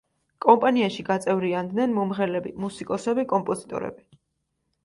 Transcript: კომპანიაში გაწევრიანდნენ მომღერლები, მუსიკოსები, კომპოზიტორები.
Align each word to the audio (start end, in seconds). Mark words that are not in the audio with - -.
კომპანიაში 0.43 1.05
გაწევრიანდნენ 1.09 1.93
მომღერლები, 1.99 2.57
მუსიკოსები, 2.65 3.27
კომპოზიტორები. 3.35 4.09